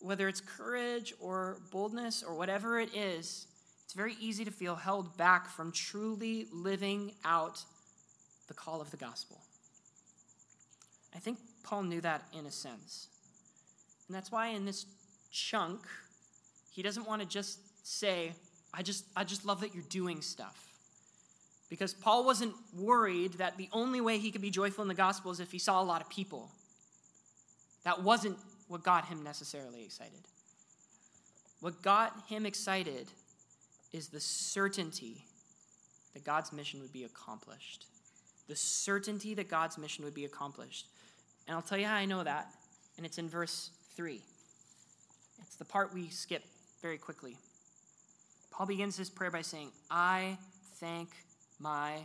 [0.01, 3.47] Whether it's courage or boldness or whatever it is,
[3.85, 7.63] it's very easy to feel held back from truly living out
[8.47, 9.37] the call of the gospel.
[11.15, 13.07] I think Paul knew that in a sense.
[14.07, 14.85] And that's why in this
[15.31, 15.81] chunk,
[16.71, 18.33] he doesn't want to just say,
[18.73, 20.63] I just, I just love that you're doing stuff.
[21.69, 25.31] Because Paul wasn't worried that the only way he could be joyful in the gospel
[25.31, 26.49] is if he saw a lot of people.
[27.83, 30.21] That wasn't what got him necessarily excited.
[31.59, 33.07] What got him excited
[33.91, 35.25] is the certainty
[36.13, 37.85] that God's mission would be accomplished.
[38.47, 40.87] The certainty that God's mission would be accomplished.
[41.47, 42.53] And I'll tell you how I know that,
[42.97, 44.21] and it's in verse 3.
[45.41, 46.43] It's the part we skip
[46.83, 47.35] very quickly.
[48.51, 50.37] Paul begins his prayer by saying, I
[50.75, 51.09] thank
[51.59, 51.95] my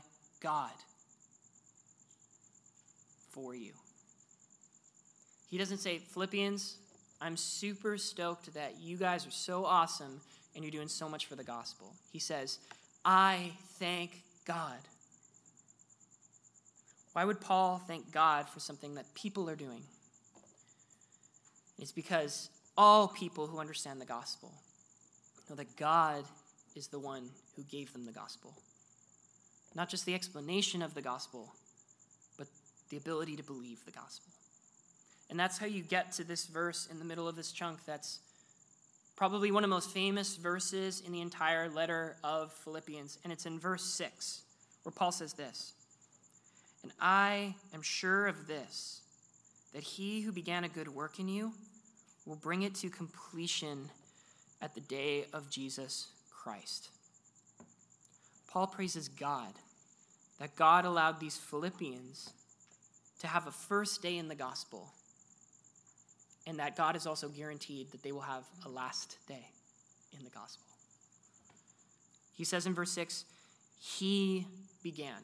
[0.40, 0.72] God
[3.31, 3.72] for you.
[5.50, 6.76] He doesn't say, Philippians,
[7.20, 10.22] I'm super stoked that you guys are so awesome
[10.55, 11.92] and you're doing so much for the gospel.
[12.11, 12.59] He says,
[13.05, 14.78] I thank God.
[17.12, 19.83] Why would Paul thank God for something that people are doing?
[21.83, 24.53] It's because all people who understand the gospel
[25.51, 26.25] know that God
[26.77, 28.55] is the one who gave them the gospel.
[29.75, 31.53] Not just the explanation of the gospel,
[32.38, 32.47] but
[32.90, 34.31] the ability to believe the gospel.
[35.29, 38.21] And that's how you get to this verse in the middle of this chunk that's
[39.16, 43.45] probably one of the most famous verses in the entire letter of Philippians, and it's
[43.45, 44.42] in verse 6,
[44.85, 45.73] where Paul says this
[46.85, 49.01] And I am sure of this,
[49.75, 51.53] that he who began a good work in you
[52.26, 53.90] will bring it to completion
[54.61, 56.88] at the day of Jesus Christ.
[58.48, 59.54] Paul praises God
[60.38, 62.30] that God allowed these Philippians
[63.20, 64.92] to have a first day in the gospel,
[66.46, 69.46] and that God is also guaranteed that they will have a last day
[70.16, 70.66] in the gospel.
[72.32, 73.24] He says in verse 6,
[73.78, 74.46] He
[74.82, 75.22] began,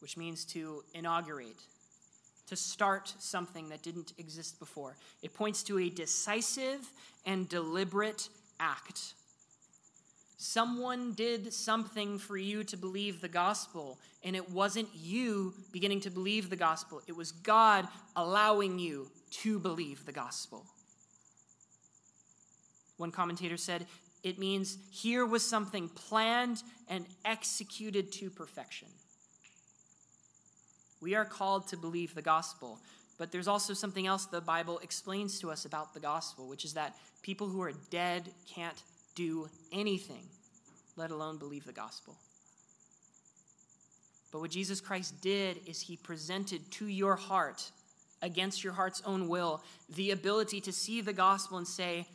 [0.00, 1.56] which means to inaugurate,
[2.50, 4.96] to start something that didn't exist before.
[5.22, 6.92] It points to a decisive
[7.24, 9.14] and deliberate act.
[10.36, 16.10] Someone did something for you to believe the gospel, and it wasn't you beginning to
[16.10, 17.00] believe the gospel.
[17.06, 17.86] It was God
[18.16, 20.66] allowing you to believe the gospel.
[22.96, 23.86] One commentator said,
[24.24, 28.88] it means here was something planned and executed to perfection.
[31.00, 32.78] We are called to believe the gospel,
[33.18, 36.74] but there's also something else the Bible explains to us about the gospel, which is
[36.74, 38.82] that people who are dead can't
[39.14, 40.24] do anything,
[40.96, 42.16] let alone believe the gospel.
[44.32, 47.70] But what Jesus Christ did is he presented to your heart,
[48.22, 52.06] against your heart's own will, the ability to see the gospel and say,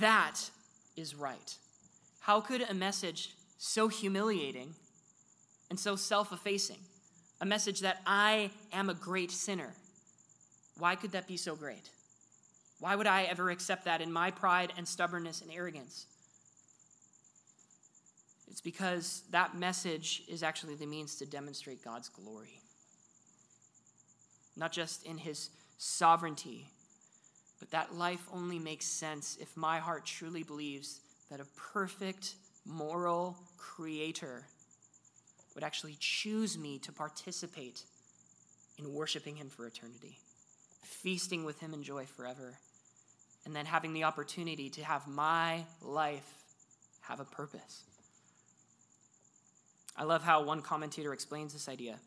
[0.00, 0.50] that
[0.96, 1.56] is right.
[2.20, 4.74] How could a message so humiliating
[5.70, 6.78] and so self effacing,
[7.40, 9.74] a message that I am a great sinner,
[10.78, 11.90] why could that be so great?
[12.78, 16.06] Why would I ever accept that in my pride and stubbornness and arrogance?
[18.48, 22.60] It's because that message is actually the means to demonstrate God's glory.
[24.56, 26.70] Not just in his sovereignty,
[27.58, 33.36] but that life only makes sense if my heart truly believes that a perfect, moral
[33.56, 34.44] creator
[35.56, 37.82] would actually choose me to participate
[38.78, 40.18] in worshiping him for eternity,
[40.82, 42.58] feasting with him in joy forever,
[43.46, 46.30] and then having the opportunity to have my life
[47.00, 47.84] have a purpose.
[49.96, 52.00] I love how one commentator explains this idea.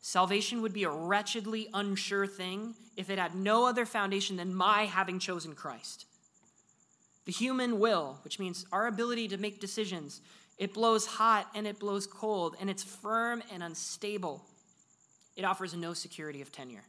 [0.00, 4.86] Salvation would be a wretchedly unsure thing if it had no other foundation than my
[4.86, 6.06] having chosen Christ.
[7.24, 10.20] The human will, which means our ability to make decisions,
[10.58, 14.44] it blows hot and it blows cold, and it's firm and unstable.
[15.36, 16.84] It offers no security of tenure.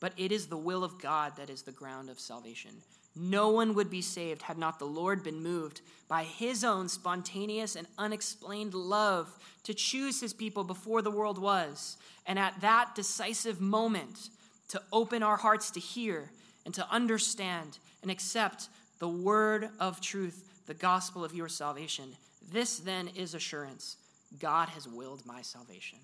[0.00, 2.82] But it is the will of God that is the ground of salvation.
[3.14, 7.76] No one would be saved had not the Lord been moved by his own spontaneous
[7.76, 11.98] and unexplained love to choose his people before the world was.
[12.26, 14.30] And at that decisive moment,
[14.68, 16.30] to open our hearts to hear
[16.64, 22.16] and to understand and accept the word of truth, the gospel of your salvation.
[22.50, 23.96] This then is assurance
[24.38, 25.98] God has willed my salvation.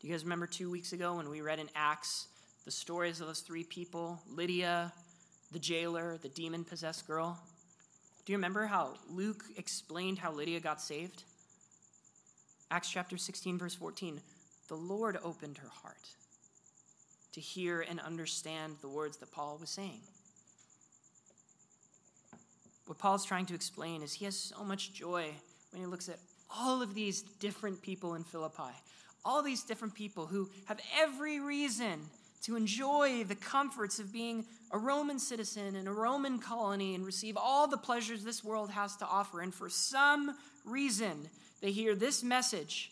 [0.00, 2.26] Do you guys remember two weeks ago when we read in Acts
[2.64, 4.92] the stories of those three people Lydia,
[5.52, 7.38] the jailer, the demon possessed girl?
[8.24, 11.24] Do you remember how Luke explained how Lydia got saved?
[12.70, 14.20] Acts chapter 16, verse 14.
[14.68, 16.08] The Lord opened her heart
[17.32, 20.00] to hear and understand the words that Paul was saying.
[22.86, 25.30] What Paul's trying to explain is he has so much joy
[25.70, 26.18] when he looks at
[26.54, 28.74] all of these different people in Philippi
[29.24, 32.00] all these different people who have every reason
[32.42, 37.36] to enjoy the comforts of being a Roman citizen in a Roman colony and receive
[37.36, 39.40] all the pleasures this world has to offer.
[39.40, 41.28] And for some reason,
[41.60, 42.90] they hear this message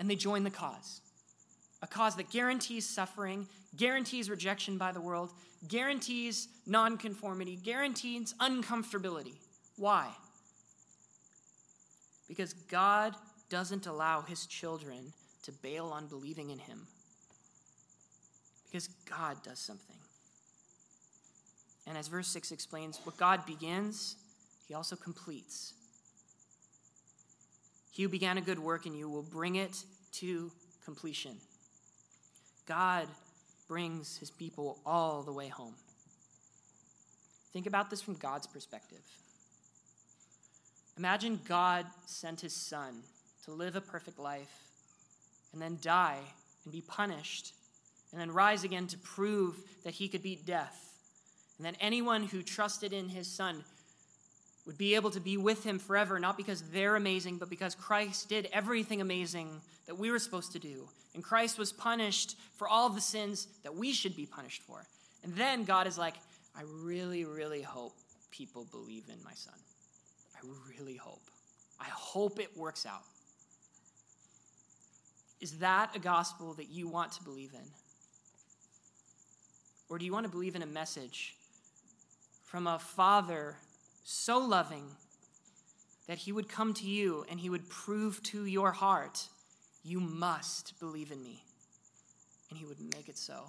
[0.00, 1.02] and they join the cause.
[1.82, 5.32] A cause that guarantees suffering, guarantees rejection by the world,
[5.68, 9.34] guarantees nonconformity, guarantees uncomfortability.
[9.76, 10.08] Why?
[12.26, 13.14] Because God
[13.48, 15.12] doesn't allow his children
[15.44, 16.86] to bail on believing in him.
[18.66, 19.96] Because God does something.
[21.86, 24.16] And as verse 6 explains, what God begins,
[24.66, 25.72] he also completes.
[27.90, 30.52] He who began a good work in you will bring it to
[30.84, 31.38] completion.
[32.68, 33.08] God
[33.66, 35.74] brings his people all the way home.
[37.52, 39.02] Think about this from God's perspective.
[40.98, 43.02] Imagine God sent his son
[43.44, 44.64] to live a perfect life
[45.52, 46.20] and then die
[46.64, 47.54] and be punished
[48.12, 50.84] and then rise again to prove that he could beat death.
[51.56, 53.64] And that anyone who trusted in his son
[54.68, 58.28] would be able to be with him forever, not because they're amazing, but because Christ
[58.28, 60.90] did everything amazing that we were supposed to do.
[61.14, 64.84] And Christ was punished for all the sins that we should be punished for.
[65.24, 66.16] And then God is like,
[66.54, 67.94] I really, really hope
[68.30, 69.54] people believe in my son.
[70.36, 70.46] I
[70.78, 71.22] really hope.
[71.80, 73.04] I hope it works out.
[75.40, 77.70] Is that a gospel that you want to believe in?
[79.88, 81.36] Or do you want to believe in a message
[82.44, 83.56] from a father
[84.10, 84.84] so loving
[86.06, 89.28] that he would come to you and he would prove to your heart,
[89.84, 91.44] you must believe in me?
[92.48, 93.44] And he would make it so.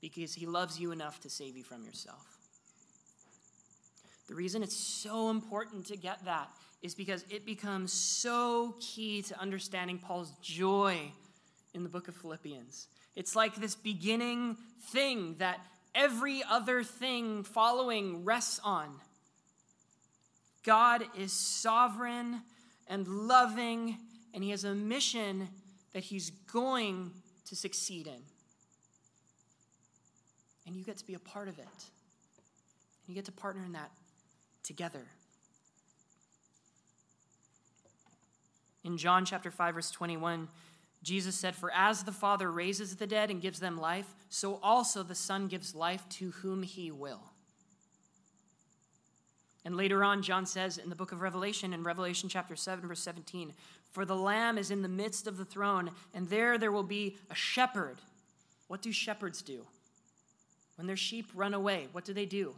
[0.00, 2.26] Because he loves you enough to save you from yourself.
[4.26, 6.50] The reason it's so important to get that
[6.82, 11.12] is because it becomes so key to understanding Paul's joy
[11.72, 12.88] in the book of Philippians.
[13.14, 14.56] It's like this beginning
[14.90, 15.60] thing that
[15.94, 18.88] every other thing following rests on.
[20.64, 22.40] God is sovereign
[22.88, 23.98] and loving,
[24.32, 25.48] and He has a mission
[25.92, 27.12] that He's going
[27.46, 28.22] to succeed in.
[30.66, 31.64] And you get to be a part of it.
[31.64, 33.90] And you get to partner in that
[34.62, 35.02] together.
[38.82, 40.48] In John chapter 5 verse 21,
[41.04, 45.02] Jesus said, For as the Father raises the dead and gives them life, so also
[45.02, 47.20] the Son gives life to whom he will.
[49.66, 53.00] And later on, John says in the book of Revelation, in Revelation chapter 7, verse
[53.00, 53.52] 17,
[53.92, 57.16] For the Lamb is in the midst of the throne, and there there will be
[57.30, 57.98] a shepherd.
[58.68, 59.66] What do shepherds do?
[60.76, 62.54] When their sheep run away, what do they do?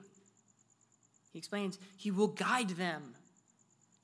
[1.33, 3.15] He explains, He will guide them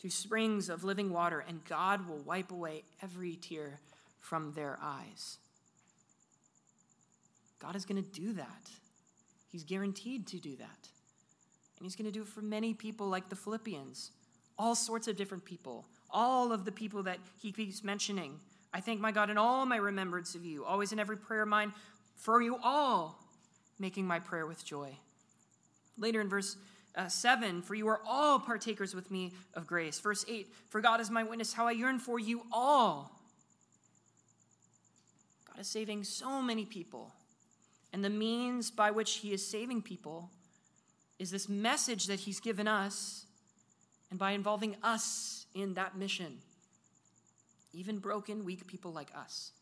[0.01, 3.80] to springs of living water, and God will wipe away every tear
[4.22, 5.36] from their eyes.
[7.60, 8.70] God is going to do that.
[9.50, 10.88] He's guaranteed to do that.
[11.76, 14.12] And He's going to do it for many people like the Philippians,
[14.58, 18.38] all sorts of different people, all of the people that He keeps mentioning.
[18.72, 21.48] I thank my God in all my remembrance of you, always in every prayer of
[21.48, 21.72] mine,
[22.16, 23.18] for you all,
[23.78, 24.96] making my prayer with joy.
[25.98, 26.56] Later in verse
[26.96, 29.98] uh, 7, for you are all partakers with me of grace.
[30.00, 33.21] Verse 8, for God is my witness, how I yearn for you all
[35.64, 37.12] saving so many people.
[37.92, 40.30] And the means by which He is saving people
[41.18, 43.26] is this message that He's given us,
[44.10, 46.38] and by involving us in that mission,
[47.72, 49.52] even broken, weak people like us.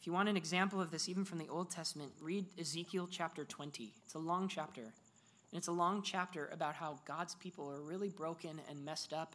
[0.00, 3.44] If you want an example of this, even from the Old Testament, read Ezekiel chapter
[3.44, 3.92] 20.
[4.04, 4.82] It's a long chapter.
[4.82, 9.34] And it's a long chapter about how God's people are really broken and messed up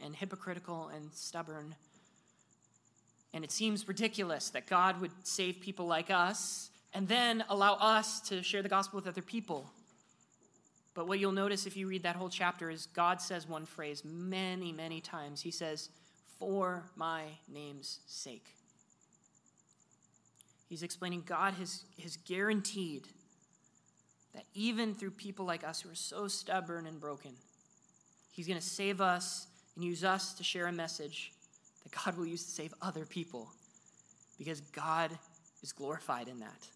[0.00, 1.74] and hypocritical and stubborn
[3.34, 8.20] and it seems ridiculous that God would save people like us and then allow us
[8.28, 9.70] to share the gospel with other people.
[10.94, 14.02] But what you'll notice if you read that whole chapter is God says one phrase
[14.04, 15.40] many, many times.
[15.40, 15.88] He says,
[16.38, 18.56] For my name's sake.
[20.68, 23.08] He's explaining God has, has guaranteed
[24.34, 27.32] that even through people like us who are so stubborn and broken,
[28.30, 31.32] He's going to save us and use us to share a message
[31.92, 33.50] that God will use to save other people
[34.38, 35.10] because God
[35.62, 36.68] is glorified in that.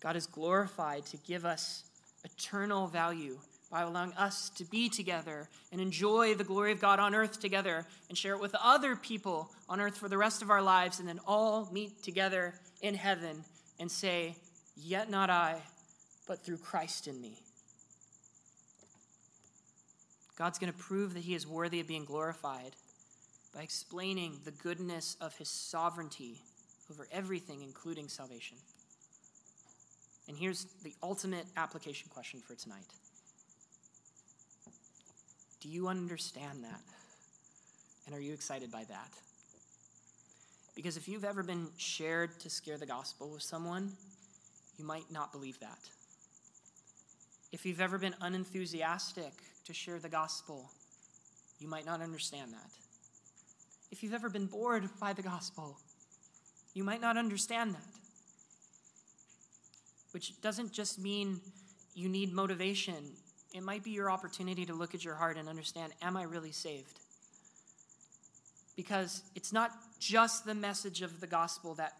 [0.00, 1.84] God is glorified to give us
[2.24, 3.38] eternal value
[3.70, 7.84] by allowing us to be together and enjoy the glory of God on earth together
[8.08, 11.08] and share it with other people on earth for the rest of our lives and
[11.08, 13.44] then all meet together in heaven
[13.78, 14.36] and say,
[14.76, 15.60] Yet not I,
[16.26, 17.42] but through Christ in me.
[20.36, 22.76] God's going to prove that he is worthy of being glorified
[23.54, 26.42] by explaining the goodness of his sovereignty
[26.90, 28.56] over everything, including salvation.
[30.28, 32.86] And here's the ultimate application question for tonight
[35.60, 36.80] Do you understand that?
[38.06, 39.10] And are you excited by that?
[40.74, 43.92] Because if you've ever been shared to scare the gospel with someone,
[44.78, 45.78] you might not believe that.
[47.50, 49.32] If you've ever been unenthusiastic
[49.64, 50.70] to share the gospel,
[51.58, 52.70] you might not understand that.
[53.90, 55.78] If you've ever been bored by the gospel,
[56.74, 57.80] you might not understand that.
[60.12, 61.40] Which doesn't just mean
[61.94, 63.12] you need motivation,
[63.54, 66.52] it might be your opportunity to look at your heart and understand Am I really
[66.52, 67.00] saved?
[68.76, 71.94] Because it's not just the message of the gospel that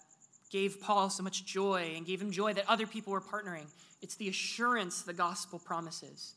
[0.50, 3.66] gave Paul so much joy and gave him joy that other people were partnering.
[4.00, 6.34] It's the assurance the gospel promises.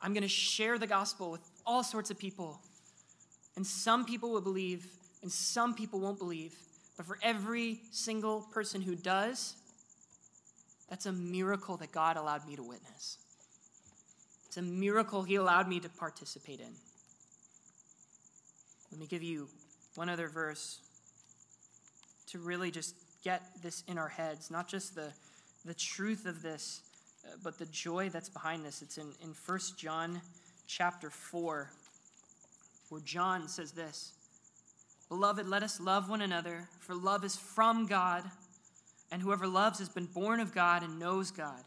[0.00, 2.60] I'm going to share the gospel with all sorts of people
[3.56, 4.86] and some people will believe,
[5.22, 6.54] and some people won't believe.
[6.96, 9.54] But for every single person who does,
[10.88, 13.18] that's a miracle that God allowed me to witness.
[14.46, 16.74] It's a miracle He allowed me to participate in.
[18.90, 19.48] Let me give you
[19.94, 20.80] one other verse
[22.28, 22.94] to really just
[23.24, 25.12] get this in our heads, not just the,
[25.64, 26.82] the truth of this,
[27.24, 28.82] uh, but the joy that's behind this.
[28.82, 30.20] It's in, in 1 John
[30.66, 31.70] chapter 4,
[32.92, 34.12] where John says this
[35.08, 38.22] Beloved, let us love one another, for love is from God,
[39.10, 41.64] and whoever loves has been born of God and knows God.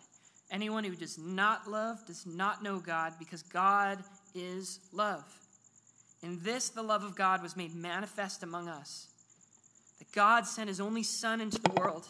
[0.52, 4.04] Anyone who does not love does not know God, because God
[4.36, 5.26] is love.
[6.22, 9.08] In this, the love of God was made manifest among us
[10.00, 12.08] that God sent his only Son into the world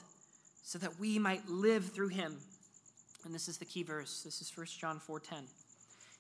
[0.63, 2.37] so that we might live through him.
[3.23, 4.23] And this is the key verse.
[4.23, 5.47] This is 1 John 4:10.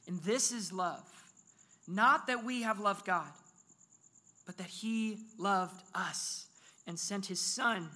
[0.07, 1.03] And this is love,
[1.87, 3.31] not that we have loved God,
[4.45, 6.47] but that he loved us
[6.87, 7.89] and sent his Son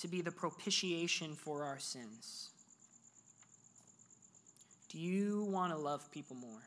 [0.00, 2.50] to be the propitiation for our sins.
[4.90, 6.62] Do you want to love people more?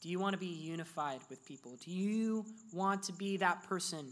[0.00, 1.76] Do you want to be unified with people?
[1.84, 4.06] Do you want to be that person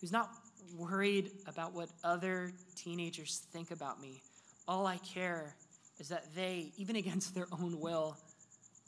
[0.00, 0.30] who's not
[0.76, 4.22] worried about what other teenagers think about me.
[4.66, 5.54] All I care
[5.98, 8.16] is that they, even against their own will,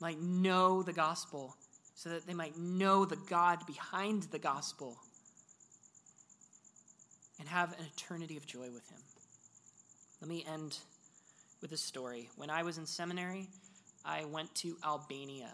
[0.00, 1.56] might know the gospel
[1.94, 4.98] so that they might know the God behind the gospel
[7.38, 9.00] and have an eternity of joy with Him.
[10.20, 10.78] Let me end
[11.60, 12.28] with a story.
[12.36, 13.48] When I was in seminary,
[14.04, 15.50] I went to Albania,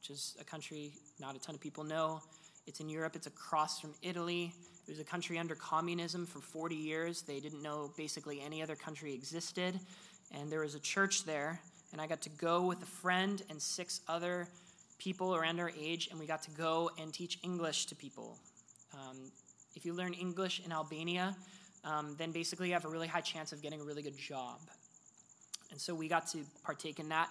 [0.00, 2.20] which is a country not a ton of people know.
[2.66, 4.54] It's in Europe, it's across from Italy.
[4.86, 7.22] It was a country under communism for 40 years.
[7.22, 9.78] They didn't know basically any other country existed.
[10.32, 11.60] And there was a church there,
[11.92, 14.48] and I got to go with a friend and six other
[14.98, 18.36] people around our age, and we got to go and teach English to people.
[18.94, 19.30] Um,
[19.74, 21.36] if you learn English in Albania,
[21.84, 24.58] um, then basically you have a really high chance of getting a really good job.
[25.70, 27.28] And so we got to partake in that.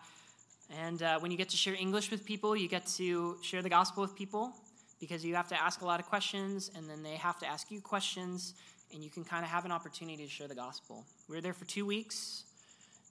[0.77, 3.69] And uh, when you get to share English with people, you get to share the
[3.69, 4.53] gospel with people
[4.99, 7.71] because you have to ask a lot of questions and then they have to ask
[7.71, 8.53] you questions
[8.93, 11.05] and you can kind of have an opportunity to share the gospel.
[11.27, 12.43] We were there for two weeks,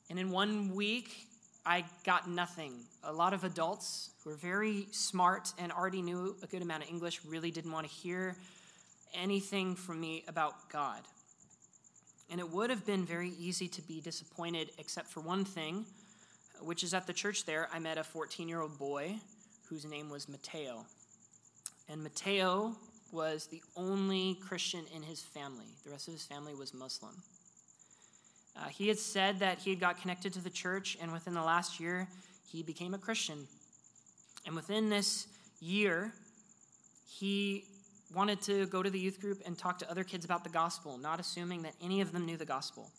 [0.09, 1.26] and in one week,
[1.67, 2.75] I got nothing.
[3.03, 6.89] A lot of adults who were very smart and already knew a good amount of
[6.89, 8.37] English really didn't want to hear
[9.13, 11.01] anything from me about God.
[12.31, 15.87] And it would have been very easy to be disappointed, except for one thing,
[16.61, 19.17] which is at the church there, I met a 14 year old boy
[19.69, 20.87] whose name was Mateo.
[21.89, 22.77] And Mateo
[23.11, 25.67] was the only Christian in his family.
[25.85, 27.23] The rest of his family was Muslim.
[28.59, 31.43] Uh, he had said that he had got connected to the church, and within the
[31.43, 32.09] last year,
[32.47, 33.47] he became a Christian.
[34.47, 35.27] And within this
[35.61, 36.13] year,
[37.07, 37.65] he
[38.15, 40.97] wanted to go to the youth group and talk to other kids about the gospel,
[40.97, 42.91] not assuming that any of them knew the gospel.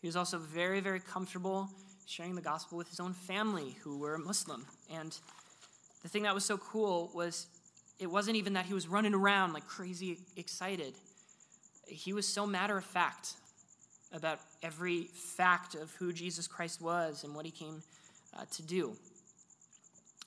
[0.00, 1.68] He was also very, very comfortable
[2.06, 4.64] sharing the gospel with his own family who were Muslim.
[4.90, 5.16] And
[6.02, 7.46] the thing that was so cool was
[7.98, 10.94] it wasn't even that he was running around like crazy excited.
[11.86, 13.34] He was so matter of fact
[14.12, 17.82] about every fact of who Jesus Christ was and what he came
[18.36, 18.96] uh, to do.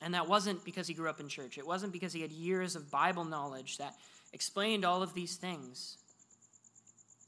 [0.01, 1.57] And that wasn't because he grew up in church.
[1.57, 3.95] It wasn't because he had years of Bible knowledge that
[4.33, 5.97] explained all of these things.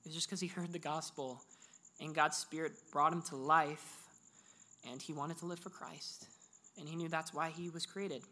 [0.03, 1.41] It was just because he heard the gospel
[2.01, 4.01] and God's Spirit brought him to life
[4.89, 6.27] and he wanted to live for Christ.
[6.77, 8.23] And he knew that's why he was created.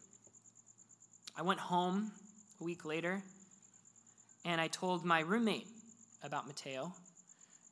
[1.36, 2.10] I went home
[2.60, 3.22] a week later
[4.44, 5.68] and I told my roommate
[6.22, 6.92] about Mateo,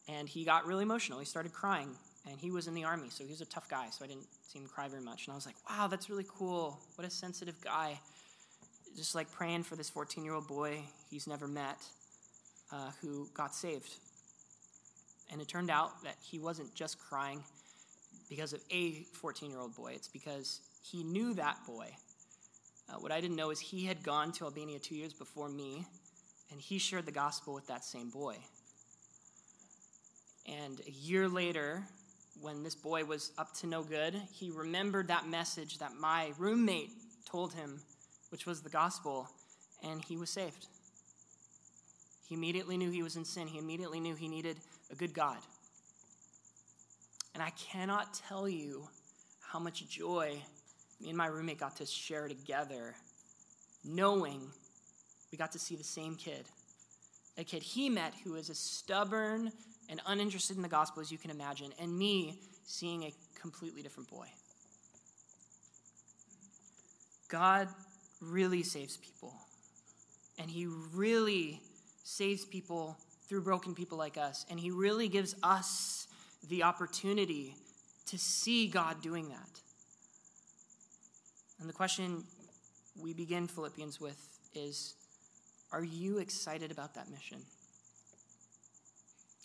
[0.09, 1.19] and he got really emotional.
[1.19, 1.91] He started crying,
[2.29, 4.27] and he was in the army, so he was a tough guy, so I didn't
[4.49, 5.27] see him cry very much.
[5.27, 6.79] And I was like, wow, that's really cool.
[6.97, 7.99] What a sensitive guy.
[8.97, 11.79] Just like praying for this 14 year old boy he's never met
[12.73, 13.95] uh, who got saved.
[15.33, 17.45] And it turned out that he wasn't just crying
[18.29, 21.95] because of a 14 year old boy, it's because he knew that boy
[22.91, 25.87] uh, what I didn't know is he had gone to Albania two years before me,
[26.51, 28.37] and he shared the gospel with that same boy.
[30.47, 31.83] And a year later,
[32.41, 36.91] when this boy was up to no good, he remembered that message that my roommate
[37.25, 37.81] told him,
[38.31, 39.29] which was the gospel,
[39.83, 40.67] and he was saved.
[42.29, 43.49] He immediately knew he was in sin.
[43.49, 44.57] He immediately knew he needed
[44.91, 45.39] a good God.
[47.35, 48.89] And I cannot tell you
[49.41, 50.41] how much joy
[51.01, 52.95] me and my roommate got to share together,
[53.85, 54.43] knowing
[55.33, 56.45] we got to see the same kid.
[57.39, 59.53] A kid he met who was a stubborn
[59.91, 64.09] and uninterested in the gospel as you can imagine, and me seeing a completely different
[64.09, 64.27] boy.
[67.29, 67.69] God
[68.21, 69.35] really saves people.
[70.39, 71.61] And He really
[72.05, 72.97] saves people
[73.29, 74.47] through broken people like us.
[74.49, 76.07] And He really gives us
[76.49, 77.57] the opportunity
[78.07, 79.61] to see God doing that.
[81.61, 82.25] And the question
[82.99, 84.19] we begin Philippians with
[84.55, 84.95] is
[85.73, 87.43] Are you excited about that mission?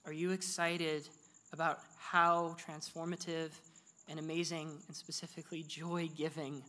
[0.05, 1.09] Are you excited
[1.51, 3.49] about how transformative
[4.07, 6.61] and amazing and specifically joy giving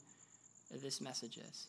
[0.71, 1.67] this message is?